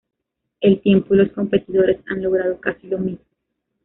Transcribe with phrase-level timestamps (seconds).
[0.61, 3.23] El tiempo y los competidores han logrado casi lo mismo.